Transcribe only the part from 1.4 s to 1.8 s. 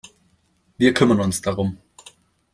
darum.